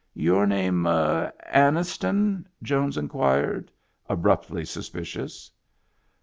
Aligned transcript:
"Your 0.29 0.47
name 0.47 0.85
Anniston?" 1.51 2.45
Jones 2.63 2.97
inquired, 2.97 3.71
abruptly 4.09 4.65
suspicious. 4.65 5.51